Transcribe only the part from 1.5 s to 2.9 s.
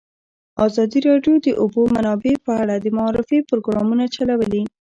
اوبو منابع په اړه د